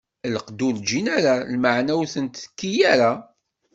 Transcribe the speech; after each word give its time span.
Lqedd 0.35 0.59
ur 0.67 0.75
ǧǧin 0.81 1.07
ara, 1.17 1.33
lmeɛna 1.53 1.93
ur 2.01 2.07
ten-tekki 2.13 2.71
ara. 2.91 3.11